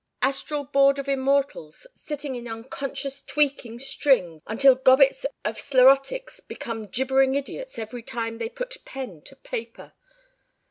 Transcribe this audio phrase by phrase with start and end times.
[0.29, 7.35] Astral board of Immortals sitting in Unconscious tweaking strings until gobbets and sclerotics become gibbering
[7.35, 9.93] idiots every time they put pen to paper?